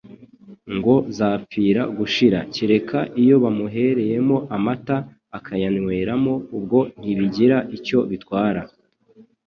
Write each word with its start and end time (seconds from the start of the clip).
ngo 0.75 0.95
zapfira 1.17 1.81
gushira, 1.97 2.39
kereka 2.55 2.99
iyo 3.21 3.35
bamuhereyemo 3.43 4.37
amata 4.55 4.95
akayanyweramo, 5.37 6.33
ubwo 6.57 6.79
ntibigira 6.99 7.57
icyo 7.77 7.99
bitwara 8.09 8.61